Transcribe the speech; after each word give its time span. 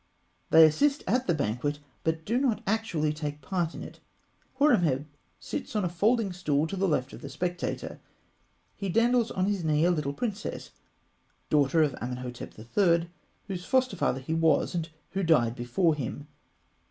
They 0.49 0.65
assist 0.65 1.03
at 1.05 1.27
the 1.27 1.35
banquet, 1.35 1.77
but 2.03 2.15
they 2.15 2.21
do 2.25 2.39
not 2.39 2.63
actually 2.65 3.13
take 3.13 3.39
part 3.43 3.75
in 3.75 3.83
it. 3.83 3.99
Horemheb 4.55 5.05
sits 5.39 5.75
on 5.75 5.85
a 5.85 5.89
folding 5.89 6.33
stool 6.33 6.65
to 6.65 6.75
the 6.75 6.87
left 6.87 7.13
of 7.13 7.21
the 7.21 7.29
spectator. 7.29 7.99
He 8.75 8.89
dandles 8.89 9.29
on 9.29 9.45
his 9.45 9.63
knee 9.63 9.85
a 9.85 9.91
little 9.91 10.13
princess, 10.13 10.71
daughter 11.51 11.83
of 11.83 11.93
Amenhotep 12.01 12.55
III., 12.57 13.09
whose 13.45 13.63
foster 13.65 13.95
father 13.95 14.21
he 14.21 14.33
was, 14.33 14.73
and 14.73 14.89
who 15.11 15.21
died 15.21 15.55
before 15.55 15.93
him. 15.93 16.27